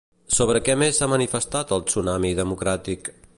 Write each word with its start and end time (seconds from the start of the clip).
Sobre 0.35 0.61
què 0.69 0.75
més 0.83 1.01
s'ha 1.01 1.09
manifestat 1.11 1.75
el 1.77 1.85
Tsunami 1.91 2.33
Democràtic? 2.41 3.13